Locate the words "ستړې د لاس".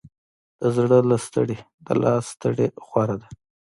1.25-2.23